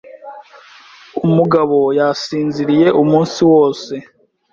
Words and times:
Umugabo 1.27 1.77
yasinziriye 1.99 2.87
umunsi 3.01 3.39
wose. 3.51 3.93